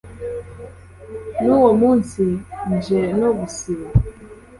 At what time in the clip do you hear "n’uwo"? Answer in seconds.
1.43-1.71